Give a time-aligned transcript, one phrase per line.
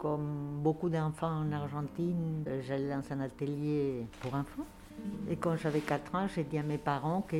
[0.00, 4.64] Comme beaucoup d'enfants en Argentine, euh, j'allais dans un atelier pour enfants.
[5.28, 7.36] Et quand j'avais 4 ans, j'ai dit à mes parents que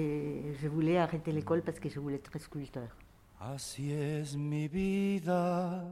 [0.61, 2.95] je voulais arrêter l'école parce que je voulais être sculpteur.
[3.41, 5.83] Así es mi vida.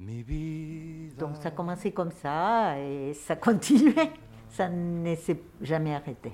[0.00, 1.24] Mi vida.
[1.24, 4.10] Donc ça a commencé comme ça et ça continuait.
[4.48, 6.32] Ça ne s'est jamais arrêté.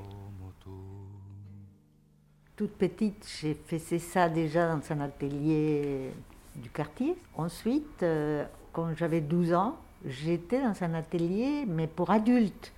[2.57, 6.11] Toute petite, j'ai fait ça déjà dans un atelier
[6.59, 7.17] du quartier.
[7.37, 12.73] Ensuite, euh, quand j'avais 12 ans, j'étais dans un atelier, mais pour adultes.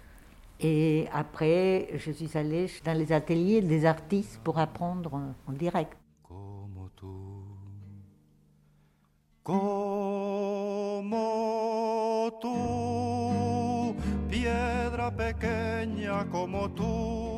[0.61, 5.97] Et après, je suis allée dans les ateliers des artistes pour apprendre en- en direct.
[6.23, 7.16] como tú.
[11.41, 13.95] Como tú,
[14.30, 17.30] piedra pequeña como ligera.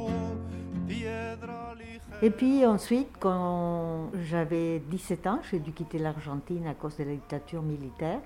[2.24, 7.14] Et puis ensuite, quand j'avais 17 ans, j'ai dû quitter l'Argentine à cause de la
[7.14, 8.20] dictature militaire.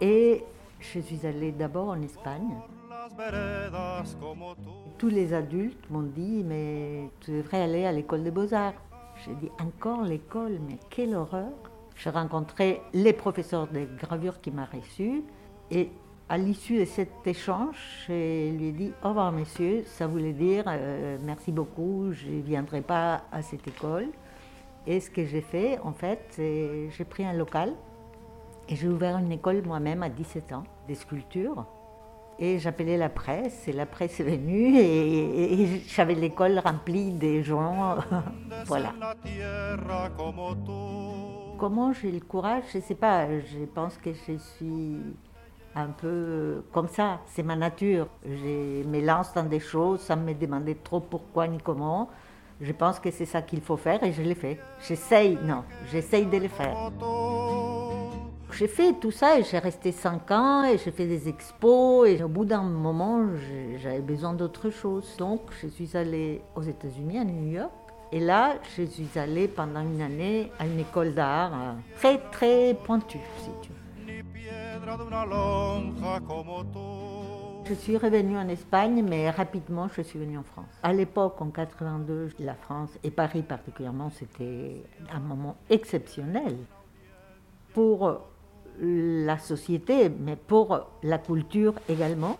[0.00, 0.42] Et
[0.80, 2.56] je suis allée d'abord en Espagne.
[4.98, 8.74] Tous les adultes m'ont dit, mais tu devrais aller à l'école des beaux-arts.
[9.24, 11.52] J'ai dit, encore l'école, mais quelle horreur.
[11.94, 15.22] J'ai rencontré les professeurs de gravure qui m'a reçu.
[15.70, 15.92] Et
[16.32, 17.76] à l'issue de cet échange,
[18.08, 22.40] je lui ai dit, au revoir monsieur, ça voulait dire, euh, merci beaucoup, je ne
[22.40, 24.06] viendrai pas à cette école.
[24.86, 27.74] Et ce que j'ai fait, en fait, c'est j'ai pris un local
[28.66, 31.66] et j'ai ouvert une école moi-même à 17 ans, des sculptures.
[32.38, 37.42] Et j'appelais la presse, et la presse est venue, et, et j'avais l'école remplie des
[37.42, 37.96] gens.
[38.64, 38.94] voilà.
[41.58, 44.96] Comment j'ai le courage Je ne sais pas, je pense que je suis
[45.74, 48.06] un peu comme ça, c'est ma nature.
[48.24, 52.10] Je me lance dans des choses sans me demander trop pourquoi ni comment.
[52.60, 54.58] Je pense que c'est ça qu'il faut faire et je l'ai fait.
[54.86, 56.90] J'essaye, non, j'essaye de le faire.
[58.52, 62.22] J'ai fait tout ça et j'ai resté 5 ans et j'ai fait des expos et
[62.22, 63.26] au bout d'un moment
[63.82, 65.16] j'avais besoin d'autre chose.
[65.18, 67.72] Donc je suis allée aux États-Unis, à New York.
[68.14, 72.76] Et là, je suis allée pendant une année à une école d'art euh, très très
[72.84, 73.81] pointue, si tu veux.
[77.64, 80.66] Je suis revenue en Espagne, mais rapidement je suis venue en France.
[80.82, 84.82] À l'époque, en 82, la France et Paris particulièrement, c'était
[85.12, 86.56] un moment exceptionnel
[87.72, 88.22] pour
[88.80, 92.36] la société, mais pour la culture également.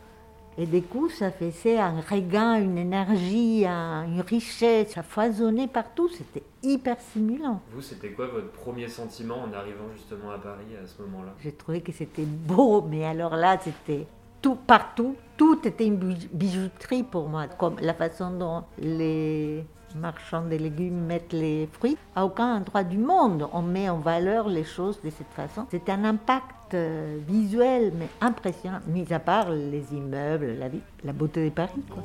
[0.59, 6.09] Et du coup, ça faisait un regain, une énergie, un- une richesse, ça foisonnait partout,
[6.11, 7.61] c'était hyper stimulant.
[7.75, 11.33] Vous, c'était quoi votre premier sentiment en arrivant justement à Paris à ce moment-là?
[11.41, 14.07] J'ai trouvé que c'était beau, mais alors là, c'était
[14.43, 15.17] tout partout.
[15.39, 19.65] Tout était une bij- bijouterie pour moi, comme la façon dont les
[19.97, 21.97] marchands de légumes mettent les fruits.
[22.15, 25.67] À aucun endroit du monde, on met en valeur les choses de cette façon.
[25.71, 31.45] C'est un impact visuel, mais impressionnant, mis à part les immeubles, la, vie, la beauté
[31.45, 31.83] de Paris.
[31.91, 32.03] Quoi.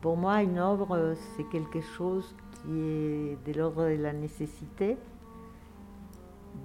[0.00, 4.96] Pour moi, une œuvre, euh, c'est quelque chose qui est de l'ordre de la nécessité,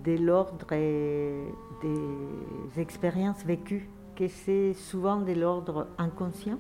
[0.04, 1.50] de l'ordre euh,
[1.82, 6.60] des expériences vécues, que c'est souvent de l'ordre inconscient,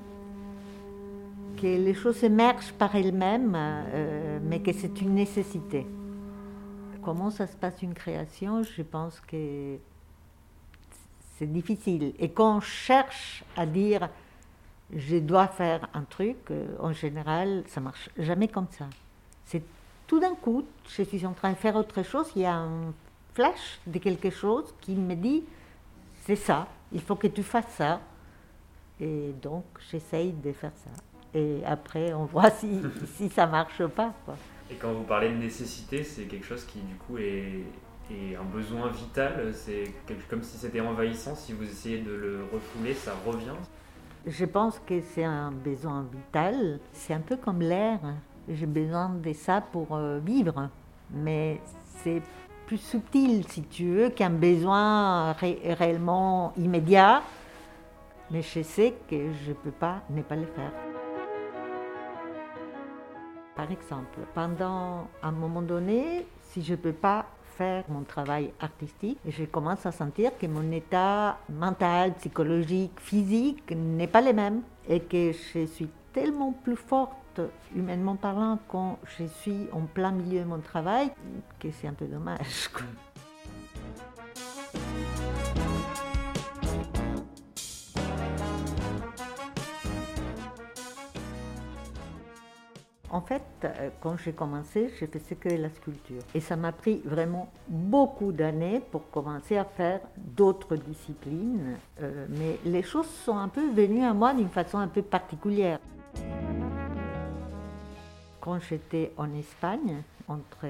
[1.61, 5.85] que les choses émergent par elles-mêmes, euh, mais que c'est une nécessité.
[7.03, 8.63] Comment ça se passe une création?
[8.63, 9.77] Je pense que
[11.37, 12.13] c'est difficile.
[12.19, 14.09] Et quand on cherche à dire
[14.93, 18.87] je dois faire un truc, euh, en général, ça marche jamais comme ça.
[19.45, 19.63] C'est
[20.05, 22.93] tout d'un coup, je suis en train de faire autre chose, il y a un
[23.33, 25.43] flash de quelque chose qui me dit
[26.25, 28.01] c'est ça, il faut que tu fasses ça.
[28.99, 30.91] Et donc, j'essaye de faire ça.
[31.33, 32.81] Et après, on voit si,
[33.15, 34.13] si ça marche ou pas.
[34.25, 34.35] Quoi.
[34.69, 37.63] Et quand vous parlez de nécessité, c'est quelque chose qui du coup est,
[38.09, 39.85] est un besoin vital, c'est
[40.29, 43.55] comme si c'était envahissant, si vous essayez de le refouler, ça revient?
[44.27, 46.79] Je pense que c'est un besoin vital.
[46.93, 47.99] C'est un peu comme l'air.
[48.47, 50.69] J'ai besoin de ça pour euh, vivre.
[51.11, 51.59] Mais
[52.03, 52.21] c'est
[52.67, 57.23] plus subtil, si tu veux, qu'un besoin ré- réellement immédiat.
[58.29, 60.71] Mais je sais que je ne peux pas ne pas le faire.
[63.61, 67.27] Par exemple, pendant un moment donné, si je ne peux pas
[67.57, 74.07] faire mon travail artistique, je commence à sentir que mon état mental, psychologique, physique n'est
[74.07, 77.39] pas le même et que je suis tellement plus forte,
[77.75, 81.11] humainement parlant, quand je suis en plein milieu de mon travail,
[81.59, 82.67] que c'est un peu dommage.
[93.13, 96.21] En fait, euh, quand j'ai commencé, j'ai fait que de la sculpture.
[96.33, 101.75] Et ça m'a pris vraiment beaucoup d'années pour commencer à faire d'autres disciplines.
[102.01, 105.79] Euh, mais les choses sont un peu venues à moi d'une façon un peu particulière.
[108.39, 110.67] Quand j'étais en Espagne, entre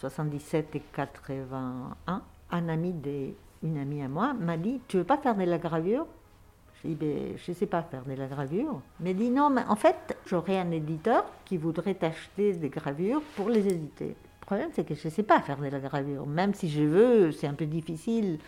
[0.00, 2.94] 77 et 81, un ami
[3.64, 6.06] une amie à moi m'a dit Tu veux pas faire de la gravure?
[6.84, 6.88] Je
[7.36, 8.80] Je ne sais pas faire de la gravure.
[9.00, 13.48] Mais dit Non, mais en fait, j'aurais un éditeur qui voudrait t'acheter des gravures pour
[13.48, 14.16] les éditer.
[14.40, 16.26] Le problème, c'est que je ne sais pas faire de la gravure.
[16.26, 18.38] Même si je veux, c'est un peu difficile.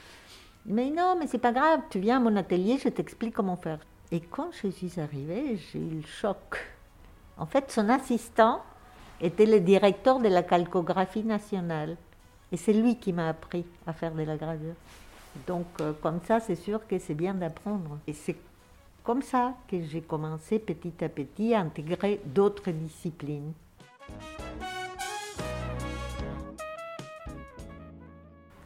[0.66, 3.78] Mais non, mais c'est pas grave, tu viens à mon atelier, je t'explique comment faire.
[4.10, 6.64] Et quand je suis arrivée, j'ai eu le choc.
[7.36, 8.62] En fait, son assistant
[9.20, 11.96] était le directeur de la calcographie nationale.
[12.50, 14.74] Et c'est lui qui m'a appris à faire de la gravure.
[15.46, 17.98] Donc euh, comme ça, c'est sûr que c'est bien d'apprendre.
[18.06, 18.36] Et c'est
[19.02, 23.52] comme ça que j'ai commencé petit à petit à intégrer d'autres disciplines.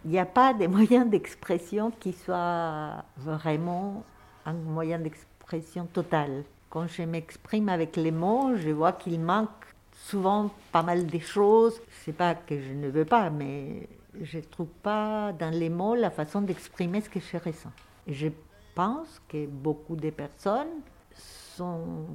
[0.05, 4.05] Il n'y a pas de moyen d'expression qui soit vraiment
[4.47, 6.45] un moyen d'expression total.
[6.71, 9.49] Quand je m'exprime avec les mots, je vois qu'il manque
[9.93, 11.81] souvent pas mal de choses.
[12.05, 13.89] C'est pas que je ne veux pas, mais
[14.23, 17.73] je ne trouve pas dans les mots la façon d'exprimer ce que je ressens.
[18.07, 18.29] Je
[18.75, 20.81] pense que beaucoup de personnes
[21.15, 22.07] sont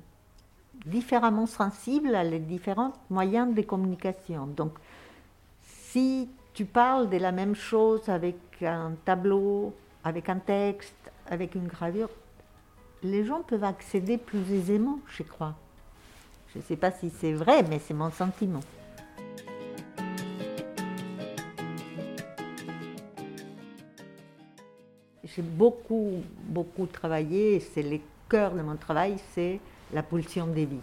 [0.85, 4.47] différemment sensibles à les différents moyens de communication.
[4.47, 4.73] Donc,
[5.61, 9.73] si tu parles de la même chose avec un tableau,
[10.03, 12.09] avec un texte, avec une gravure,
[13.03, 15.55] les gens peuvent accéder plus aisément, je crois.
[16.53, 18.61] Je ne sais pas si c'est vrai, mais c'est mon sentiment.
[25.35, 27.99] J'ai beaucoup, beaucoup travaillé, c'est le
[28.29, 29.59] cœur de mon travail, c'est
[29.91, 30.77] la pulsion des vies.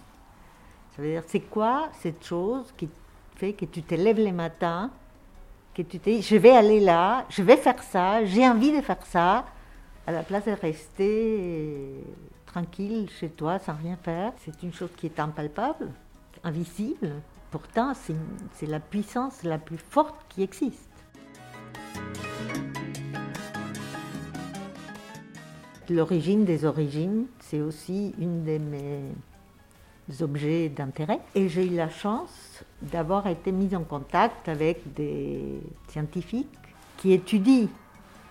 [0.96, 2.88] Ça veut dire, c'est quoi cette chose qui
[3.36, 4.90] fait que tu te lèves les matins,
[5.72, 8.80] que tu te dis, je vais aller là, je vais faire ça, j'ai envie de
[8.80, 9.44] faire ça,
[10.06, 12.04] à la place de rester
[12.46, 14.32] tranquille chez toi sans rien faire?
[14.44, 15.88] C'est une chose qui est impalpable,
[16.42, 17.12] invisible.
[17.52, 20.88] Pourtant, c'est la puissance la plus forte qui existe.
[25.90, 31.18] L'origine des origines, c'est aussi une de mes objets d'intérêt.
[31.34, 36.46] Et j'ai eu la chance d'avoir été mise en contact avec des scientifiques
[36.96, 37.66] qui étudient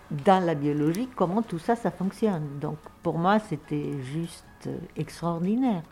[0.10, 2.60] dans la biologie comment tout ça, ça fonctionne.
[2.62, 5.84] Donc pour moi, c'était juste extraordinaire.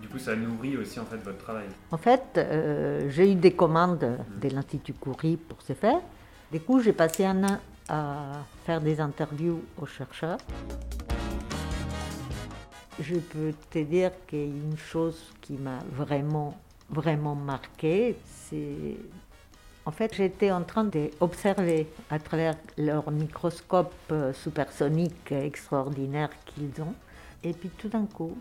[0.00, 1.66] Du coup, ça nourrit aussi en fait votre travail.
[1.90, 6.00] En fait, euh, j'ai eu des commandes de l'Institut Curie pour ce faire.
[6.52, 7.58] Du coup, j'ai passé un an
[7.88, 8.32] à
[8.64, 10.38] faire des interviews aux chercheurs.
[13.00, 16.56] Je peux te dire qu'il y a une chose qui m'a vraiment,
[16.90, 18.96] vraiment marqué, c'est
[19.86, 26.94] en fait, j'étais en train d'observer à travers leur microscope euh, supersonique extraordinaire qu'ils ont.
[27.44, 28.36] Et puis tout d'un coup,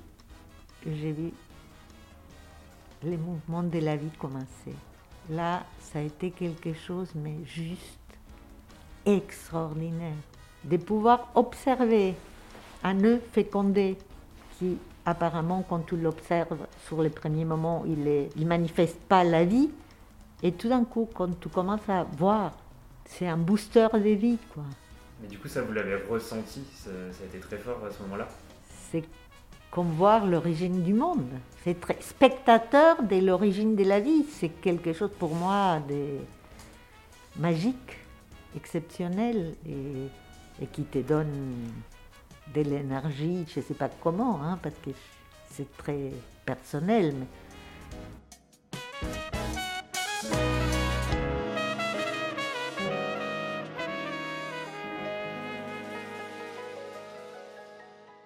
[0.83, 1.31] j'ai vu
[3.03, 4.73] les mouvements de la vie commencer.
[5.29, 7.99] Là, ça a été quelque chose, mais juste
[9.05, 10.15] extraordinaire.
[10.63, 12.15] De pouvoir observer
[12.83, 13.97] un œuf fécondé
[14.57, 18.03] qui, apparemment, quand tu l'observes sur les premiers moments, il
[18.35, 19.69] ne manifeste pas la vie,
[20.43, 22.53] et tout d'un coup, quand tu commences à voir,
[23.05, 24.63] c'est un booster de vie, quoi.
[25.21, 28.27] Mais du coup, ça, vous l'avez ressenti, ça, a été très fort à ce moment-là?
[28.91, 29.03] C'est
[29.71, 31.29] comme voir l'origine du monde.
[31.63, 34.25] C'est très spectateur de l'origine de la vie.
[34.29, 36.17] C'est quelque chose pour moi de
[37.37, 37.97] magique,
[38.55, 41.53] exceptionnel et, qui te donne
[42.53, 44.91] de l'énergie, je ne sais pas comment, hein, parce que
[45.51, 46.11] c'est très
[46.45, 47.27] personnel, mais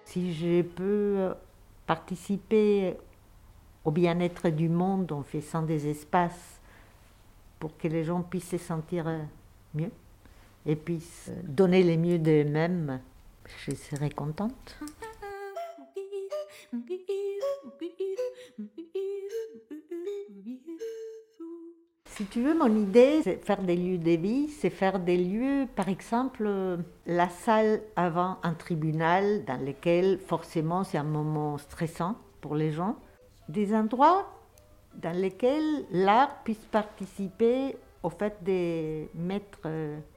[0.04, 1.34] si je peux
[1.86, 2.96] participer
[3.84, 6.60] au bien-être du monde en faisant des espaces
[7.58, 9.06] pour que les gens puissent se sentir
[9.74, 9.90] mieux
[10.66, 13.00] et puissent donner le mieux d'eux-mêmes,
[13.66, 14.78] je serai contente.
[22.20, 25.66] Si tu veux, mon idée, c'est faire des lieux de vie, c'est faire des lieux,
[25.74, 32.56] par exemple, la salle avant un tribunal dans lequel forcément c'est un moment stressant pour
[32.56, 32.96] les gens.
[33.48, 34.28] Des endroits
[34.96, 39.60] dans lesquels l'art puisse participer au fait de mettre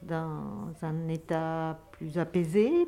[0.02, 2.88] dans un état plus apaisé.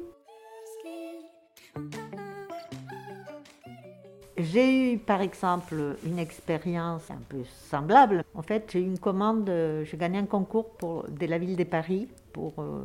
[4.38, 8.24] J'ai eu par exemple une expérience un peu semblable.
[8.34, 11.56] En fait, j'ai eu une commande, euh, j'ai gagné un concours pour, de la ville
[11.56, 12.84] de Paris pour euh,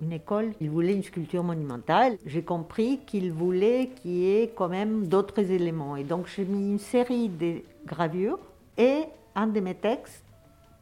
[0.00, 0.52] une école.
[0.60, 2.18] Ils voulaient une sculpture monumentale.
[2.24, 5.96] J'ai compris qu'ils voulaient qu'il y ait quand même d'autres éléments.
[5.96, 8.38] Et donc j'ai mis une série de gravures
[8.78, 9.02] et
[9.34, 10.23] un de mes textes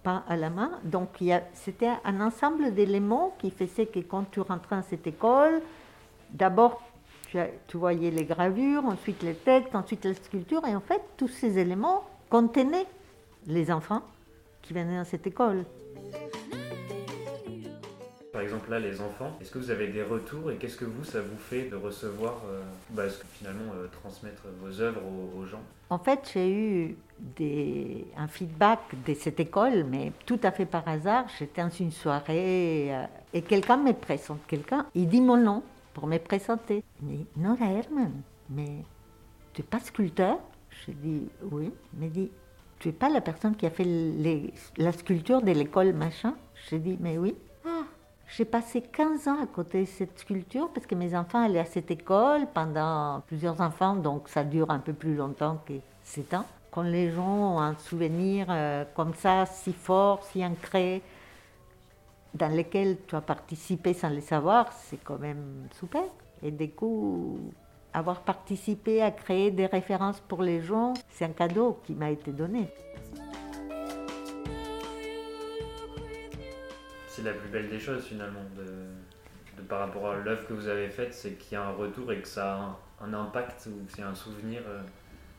[0.02, 0.72] peint à la main.
[0.84, 1.08] Donc
[1.54, 5.62] c'était un ensemble d'éléments qui faisait que quand tu rentrais dans cette école,
[6.30, 6.82] d'abord
[7.66, 11.58] tu, voyais les gravures, ensuite les textes, ensuite la sculpture, et en fait, tous ces
[11.58, 12.86] éléments contenaient
[13.46, 14.02] les enfants
[14.60, 15.64] qui venaient dans cette école.
[18.32, 21.04] Par exemple, là, les enfants, est-ce que vous avez des retours et qu'est-ce que vous,
[21.04, 23.02] ça vous fait de recevoir, euh, bah,
[23.34, 25.02] finalement, euh, transmettre vos œuvres
[25.36, 25.60] aux, gens?
[25.90, 26.96] En fait, j'ai eu
[28.16, 31.26] un feedback de cette école, mais tout à fait par hasard.
[31.38, 35.62] J'étais dans une soirée euh, et quelqu'un me présente, quelqu'un, il dit mon nom
[35.92, 36.82] pour me présenter.
[37.02, 38.12] Il me dit Nora Herman,
[38.48, 38.78] mais
[39.52, 40.38] tu n'es pas sculpteur?
[40.86, 41.70] Je dis oui.
[41.92, 42.30] Il me dit
[42.78, 43.86] Tu n'es pas la personne qui a fait
[44.78, 46.34] la sculpture de l'école machin?
[46.70, 47.34] Je dis mais oui.
[48.34, 51.66] J'ai passé 15 ans à côté de cette sculpture parce que mes enfants allaient à
[51.66, 56.46] cette école pendant plusieurs enfants, donc ça dure un peu plus longtemps que 7 ans.
[56.70, 61.02] Quand les gens ont un souvenir euh, comme ça, si fort, si ancré,
[62.32, 66.04] dans lesquels tu as participé sans le savoir, c'est quand même super.
[66.42, 67.38] Et du coup,
[67.92, 72.32] avoir participé à créer des références pour les gens, c'est un cadeau qui m'a été
[72.32, 72.70] donné.
[77.22, 80.88] C'est la plus belle des choses finalement, de, par rapport à l'œuvre que vous avez
[80.88, 82.54] faite, c'est qu'il y a un retour et que ça
[83.00, 84.62] a un, impact ou que c'est un souvenir.
[84.66, 84.80] Euh,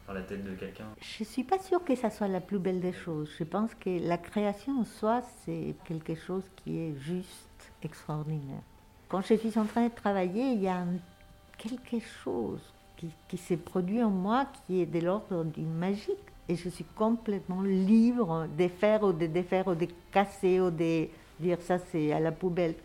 [0.08, 2.60] dans la tête de quelqu'un Je ne suis pas sûre que ça soit la plus
[2.60, 3.30] belle des choses.
[3.40, 8.62] Je pense que la création en soi, c'est quelque chose qui est juste extraordinaire.
[9.08, 10.84] Quand je suis en train de travailler, il y a
[11.58, 12.62] quelque chose
[12.98, 16.18] qui, qui s'est produit en moi qui est de l'ordre du magique.
[16.50, 21.08] Et je suis complètement libre de faire ou de défaire ou de casser ou de
[21.44, 22.76] dire ça c'est à la poubelle.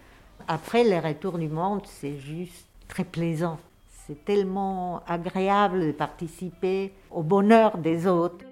[0.46, 3.58] Après, les retours du monde, c'est juste très plaisant.
[4.06, 8.44] C'est tellement agréable de participer au bonheur des autres.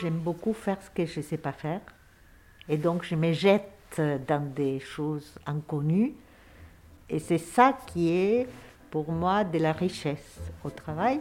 [0.00, 1.80] J'aime beaucoup faire ce que je ne sais pas faire.
[2.68, 6.14] Et donc je me jette dans des choses inconnues.
[7.10, 8.48] Et c'est ça qui est
[8.90, 11.20] pour moi de la richesse au travail.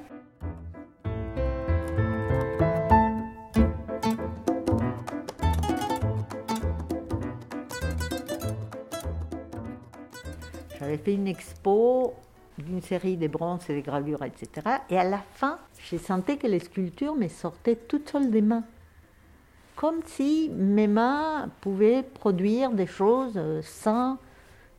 [10.82, 12.16] J'avais fait une expo
[12.58, 14.78] d'une série de bronzes et des gravures, etc.
[14.90, 15.60] Et à la fin,
[15.90, 18.64] j'ai senti que les sculptures me sortaient toutes seules des mains.
[19.76, 24.18] Comme si mes mains pouvaient produire des choses euh, sans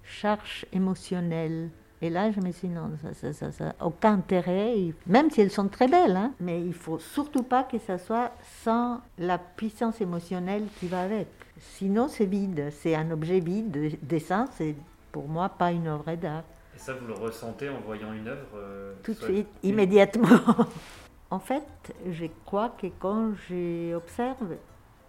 [0.02, 1.70] charge émotionnelle.
[2.00, 5.52] Et là, je me suis dit, non, ça, ça, ça, aucun intérêt, même si elles
[5.52, 8.32] sont très belles, hein, mais il faut surtout pas que ça soit
[8.64, 11.28] sans la puissance émotionnelle qui va avec.
[11.60, 13.96] Sinon, c'est vide, c'est un objet vide.
[14.02, 14.74] Dessin, c'est
[15.12, 16.44] pour moi pas une œuvre d'art.
[16.74, 20.40] Et ça, vous le ressentez en voyant une œuvre euh, Tout de suite, immédiatement.
[21.30, 24.56] en fait, je crois que quand j'observe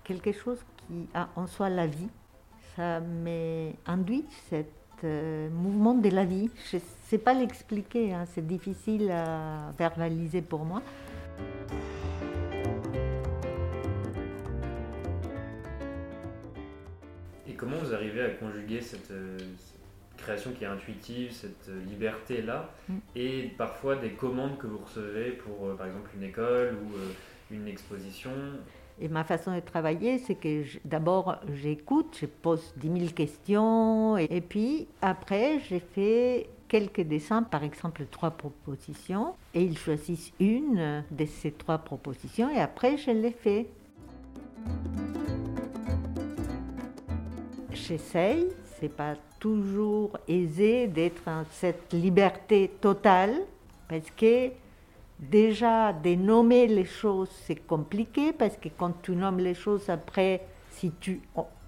[0.03, 2.09] quelque chose qui a en soi la vie,
[2.75, 4.67] ça m'induit cet
[5.03, 6.49] euh, mouvement de la vie.
[6.71, 10.81] Je ne sais pas l'expliquer, hein, c'est difficile à verbaliser pour moi.
[17.47, 19.37] Et comment vous arrivez à conjuguer cette, euh,
[20.23, 22.97] création qui est intuitive, cette euh, liberté-là, mm.
[23.15, 27.11] et parfois des commandes que vous recevez pour, euh, par exemple, une école ou euh,
[27.51, 28.31] une exposition.
[28.99, 34.41] Et ma façon de travailler, c'est que d'abord, j'écoute, je pose 10 000 questions, et,
[34.41, 41.25] puis après, j'ai fait quelques dessins, par exemple trois propositions, et ils choisissent une de
[41.25, 43.67] ces trois propositions, et après, je les fais.
[47.71, 48.47] J'essaye,
[48.83, 53.33] c'est pas toujours aisé d'être en cette liberté totale
[53.87, 54.51] parce que
[55.17, 60.45] déjà de nommer les choses c'est compliqué parce que quand tu nommes les choses après
[60.69, 61.21] si tu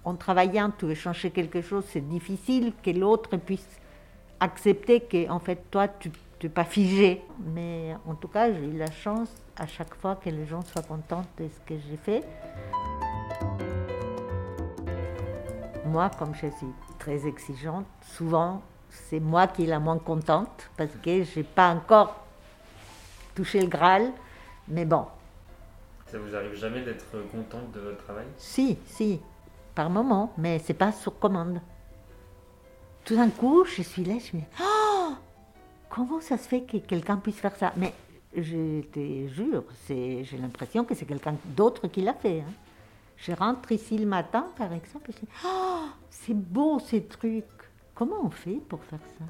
[0.04, 3.80] en, travaillant tu veux changer quelque chose c'est difficile que l'autre puisse
[4.38, 6.10] accepter que en fait toi tu
[6.42, 7.22] n'es pas figé.
[7.54, 10.82] Mais en tout cas j'ai eu la chance à chaque fois que les gens soient
[10.82, 12.22] contents de ce que j'ai fait
[15.86, 16.66] moi comme je suis
[16.98, 17.86] très exigeante.
[18.02, 22.24] Souvent, c'est moi qui est la moins contente parce que je n'ai pas encore
[23.34, 24.12] touché le Graal.
[24.68, 25.06] Mais bon.
[26.06, 28.26] Ça vous arrive jamais d'être contente de votre travail?
[28.36, 29.20] Si, si,
[29.74, 31.60] par moment, mais c'est pas sur commande.
[33.04, 35.12] tout d'un coup, je suis là, je me dis, oh,
[35.88, 37.72] comment ça se fait que quelqu'un puisse faire ça?
[37.76, 37.92] Mais
[38.36, 42.40] je te jure, j'ai l'impression que c'est quelqu'un d'autre qui l'a fait.
[42.40, 42.52] Hein.
[43.18, 47.44] Je rentre ici le matin, par exemple, et je dis, oh, c'est beau ces trucs.
[47.94, 49.24] Comment on fait pour faire ça?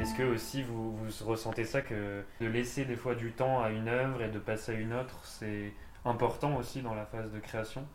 [0.00, 3.70] Est-ce que aussi vous, vous ressentez ça que de laisser des fois du temps à
[3.70, 5.72] une œuvre et de passer à une autre, c'est
[6.04, 7.86] important aussi dans la phase de création?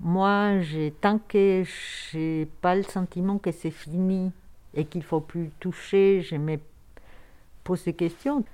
[0.00, 0.60] Moi,
[1.00, 1.64] tant que
[2.10, 4.32] j'ai pas le sentiment que c'est fini
[4.74, 6.58] et qu'il faut plus toucher, je me
[7.64, 8.44] pose des questions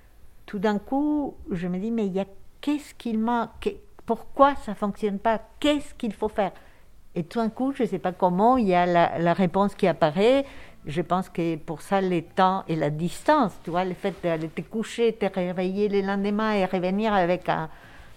[0.49, 2.11] tout d'un coup, je me dis, mais
[2.63, 3.53] qu'est-ce qu'il m'a,
[4.07, 6.53] pourquoi ça fonctionne pas, qu'est-ce qu'il faut faire?
[7.15, 9.87] Et tout d'un coup, je ne sais pas comment, il y a la, réponse qui
[9.87, 10.47] apparaît.
[10.87, 14.49] Je pense que pour ça, le temps et la distance, tu vois, le fait d'aller
[14.49, 17.69] te coucher, te réveiller le lendemain et revenir avec un,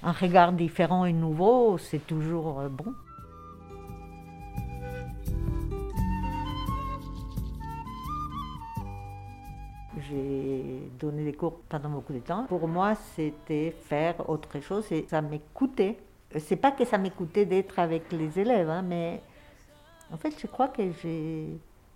[0.02, 2.94] un regard différent et nouveau, c'est toujours euh, bon.
[10.12, 12.46] J'ai donné des cours pendant beaucoup de temps.
[12.48, 15.98] Pour moi, c'était faire autre chose et ça m'écoutait.
[16.40, 19.22] C'est pas que ça m'écoutait d'être avec les élèves, hein, mais
[20.12, 21.46] en fait, je crois que je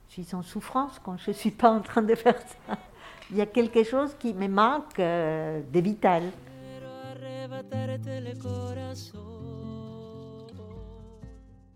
[0.08, 2.78] suis en souffrance quand je suis pas en train de faire ça.
[3.32, 6.24] Il y a quelque chose qui me manque euh, de vital.
[6.24, 6.32] Est-ce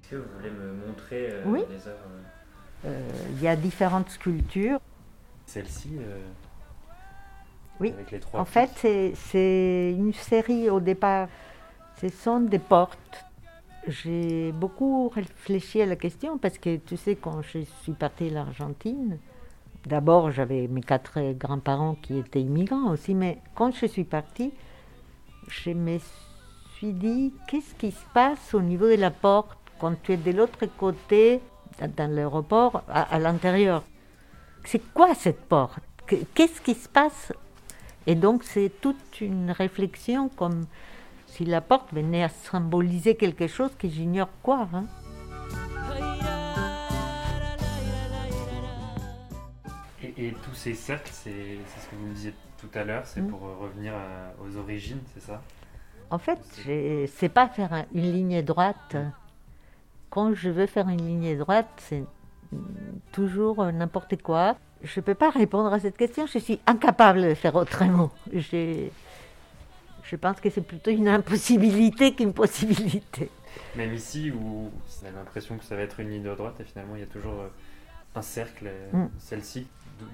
[0.10, 1.62] que vous voulez me montrer euh, oui.
[1.70, 2.00] les œuvres?
[2.86, 4.80] Euh, Il y a différentes sculptures.
[5.50, 6.20] Celle-ci euh,
[7.80, 7.92] Oui.
[8.34, 8.70] en fait,
[9.16, 11.28] c'est une série au départ.
[12.00, 13.26] Ce sont des portes.
[13.88, 18.36] J'ai beaucoup réfléchi à la question parce que tu sais, quand je suis partie de
[18.36, 19.18] l'Argentine,
[19.88, 24.52] d'abord j'avais mes quatre grands-parents qui étaient immigrants aussi, mais quand je suis partie,
[25.48, 25.98] je me
[26.76, 30.32] suis dit qu'est-ce qui se passe au niveau de la porte quand tu es de
[30.32, 31.42] l'autre côté
[31.98, 33.82] dans l'aéroport à l'intérieur?
[34.66, 35.80] C'est quoi cette porte?
[36.34, 37.34] Qu'est-ce qui se passe?
[38.08, 40.66] Et donc c'est toute une réflexion comme
[41.28, 44.68] si la porte venait à symboliser quelque chose que j'ignore quoi.
[44.74, 44.86] Hein.
[50.18, 53.28] Et, tous ces cercles, c'est ce que vous me disiez tout à l'heure, c'est mm.
[53.28, 53.94] pour revenir
[54.44, 55.42] aux origines, c'est ça?
[56.10, 56.40] En fait,
[57.08, 58.98] c'est pas faire une ligne droite.
[60.10, 62.04] Quand je veux faire une ligne droite, c'est
[63.12, 64.58] toujours euh, n'importe quoi.
[64.84, 68.12] Je ne peux pas répondre à cette question, je suis incapable de faire autrement.
[68.32, 73.30] Je pense que c'est plutôt une impossibilité qu'une possibilité.
[73.76, 74.72] Même ici, où
[75.04, 77.04] on a l'impression que ça va être une ligne de droite, et finalement il y
[77.04, 77.48] a toujours euh,
[78.16, 79.10] un cercle, euh, mm.
[79.20, 79.68] celle-ci,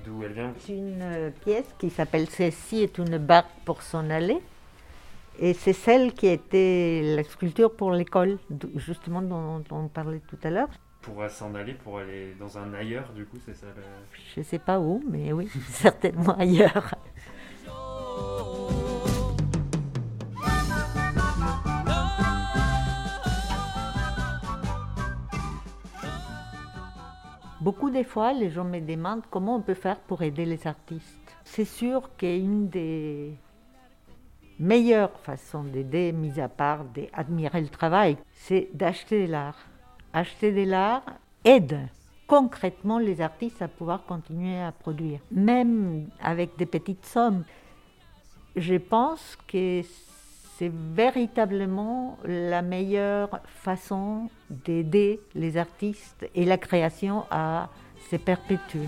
[0.04, 4.40] d'où elle vient C'est une pièce qui s'appelle Celle-ci est une barque pour s'en aller.
[5.40, 8.38] Et c'est celle qui était la sculpture pour l'école,
[8.76, 10.70] justement dont on parlait tout à l'heure
[11.30, 13.84] s'en aller pour aller dans un ailleurs, du coup, c'est ça le...
[14.36, 16.96] Je sais pas où, mais oui, certainement ailleurs.
[27.62, 31.38] Beaucoup des fois, les gens me demandent comment on peut faire pour aider les artistes?
[31.44, 33.34] C'est sûr qu'une des
[34.60, 39.58] meilleures façons d'aider, mis à part d'admirer le travail, c'est d'acheter l'art
[40.16, 41.04] acheter de l'art
[41.44, 41.78] aide
[42.26, 47.44] concrètement les artistes à pouvoir continuer à produire, même avec des petites sommes.
[48.56, 49.82] Je pense que
[50.58, 57.70] c'est véritablement la meilleure façon d'aider les artistes et la création à
[58.10, 58.88] se perpétuer.